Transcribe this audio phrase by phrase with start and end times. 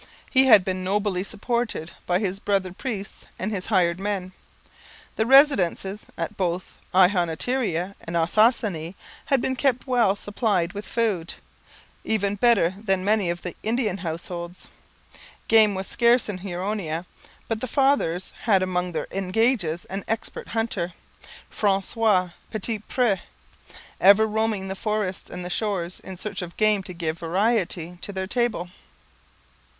[0.31, 4.31] He had been nobly supported by his brother priests and his hired men.
[5.15, 8.95] The residences at both Ihonatiria and Ossossane
[9.25, 11.35] had been kept well supplied with food,
[12.03, 14.69] even better than many of the Indian households.
[15.47, 17.05] Game was scarce in Huronia,
[17.47, 20.93] but the fathers had among their engages an expert hunter,
[21.47, 23.21] Francois Petit Pre,
[23.99, 28.11] ever roaming the forest and the shores in search of game to give variety to
[28.11, 28.71] their table.